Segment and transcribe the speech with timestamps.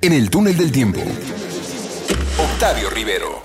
[0.00, 1.00] En el túnel del tiempo.
[2.38, 3.42] Octavio Rivero.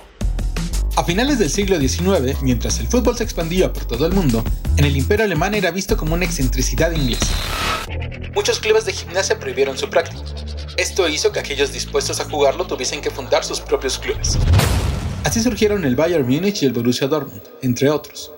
[0.96, 4.43] A finales del siglo XIX, mientras el fútbol se expandía por todo el mundo,
[4.75, 7.27] en el imperio alemán era visto como una excentricidad inglesa.
[8.34, 10.21] Muchos clubes de gimnasia prohibieron su práctica.
[10.77, 14.38] Esto hizo que aquellos dispuestos a jugarlo tuviesen que fundar sus propios clubes.
[15.23, 18.31] Así surgieron el Bayern Múnich y el Borussia Dortmund, entre otros.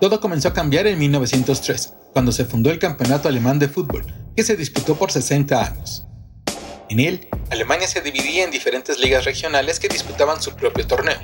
[0.00, 4.04] Todo comenzó a cambiar en 1903, cuando se fundó el Campeonato Alemán de Fútbol,
[4.36, 6.05] que se disputó por 60 años.
[6.88, 11.18] En él, Alemania se dividía en diferentes ligas regionales que disputaban su propio torneo.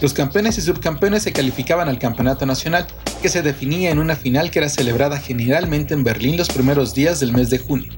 [0.00, 2.86] Los campeones y subcampeones se calificaban al Campeonato Nacional,
[3.20, 7.20] que se definía en una final que era celebrada generalmente en Berlín los primeros días
[7.20, 7.92] del mes de junio.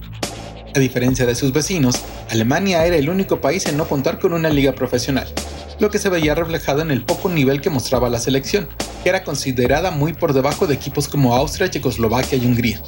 [0.75, 2.01] A diferencia de sus vecinos,
[2.31, 5.29] Alemania era el único país en no contar con una liga profesional,
[5.79, 8.69] lo que se veía reflejado en el poco nivel que mostraba la selección,
[9.03, 12.83] que era considerada muy por debajo de equipos como Austria, Checoslovaquia y Hungría.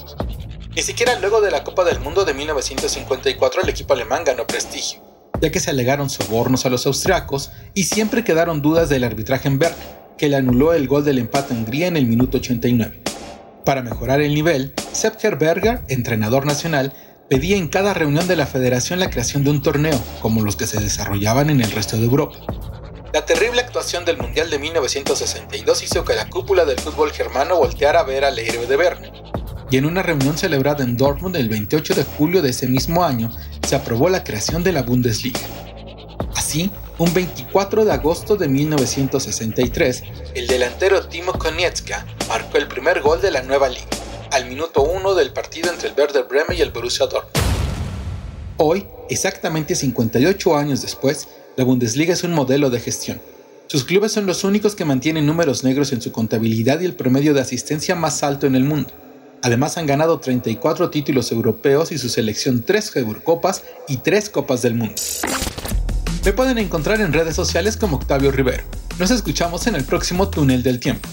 [0.74, 5.02] Ni siquiera luego de la Copa del Mundo de 1954 el equipo alemán ganó prestigio,
[5.38, 9.58] ya que se alegaron sobornos a los austriacos y siempre quedaron dudas del arbitraje en
[9.58, 9.76] Berna,
[10.16, 13.02] que le anuló el gol del empate a Hungría en el minuto 89.
[13.66, 16.94] Para mejorar el nivel, Sepp Herberger, entrenador nacional,
[17.28, 20.66] pedía en cada reunión de la federación la creación de un torneo, como los que
[20.66, 22.38] se desarrollaban en el resto de Europa.
[23.12, 28.00] La terrible actuación del Mundial de 1962 hizo que la cúpula del fútbol germano volteara
[28.00, 29.12] a ver al héroe de Berna.
[29.72, 33.30] Y en una reunión celebrada en Dortmund el 28 de julio de ese mismo año,
[33.66, 35.40] se aprobó la creación de la Bundesliga.
[36.36, 40.02] Así, un 24 de agosto de 1963,
[40.34, 43.86] el delantero Timo Konietzka marcó el primer gol de la nueva liga,
[44.30, 47.32] al minuto 1 del partido entre el Werder Bremen y el Borussia Dortmund.
[48.58, 53.22] Hoy, exactamente 58 años después, la Bundesliga es un modelo de gestión.
[53.68, 57.32] Sus clubes son los únicos que mantienen números negros en su contabilidad y el promedio
[57.32, 58.92] de asistencia más alto en el mundo.
[59.42, 64.74] Además han ganado 34 títulos europeos y su selección 3 Eurocopas y 3 Copas del
[64.74, 64.94] Mundo.
[66.24, 68.62] Me pueden encontrar en redes sociales como Octavio Rivero.
[69.00, 71.08] Nos escuchamos en el próximo túnel del tiempo.